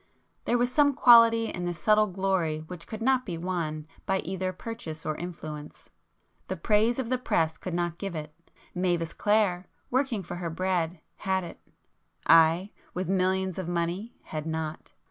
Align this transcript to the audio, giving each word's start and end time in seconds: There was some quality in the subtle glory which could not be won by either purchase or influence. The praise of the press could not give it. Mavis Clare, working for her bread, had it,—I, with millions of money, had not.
There 0.45 0.57
was 0.57 0.71
some 0.71 0.95
quality 0.95 1.45
in 1.49 1.65
the 1.65 1.75
subtle 1.75 2.07
glory 2.07 2.61
which 2.61 2.87
could 2.87 3.03
not 3.03 3.23
be 3.23 3.37
won 3.37 3.85
by 4.07 4.21
either 4.21 4.51
purchase 4.51 5.05
or 5.05 5.15
influence. 5.15 5.91
The 6.47 6.57
praise 6.57 6.97
of 6.97 7.09
the 7.09 7.19
press 7.19 7.55
could 7.55 7.75
not 7.75 7.99
give 7.99 8.15
it. 8.15 8.33
Mavis 8.73 9.13
Clare, 9.13 9.67
working 9.91 10.23
for 10.23 10.37
her 10.37 10.49
bread, 10.49 11.01
had 11.17 11.43
it,—I, 11.43 12.71
with 12.95 13.09
millions 13.09 13.59
of 13.59 13.67
money, 13.67 14.15
had 14.23 14.47
not. 14.47 14.91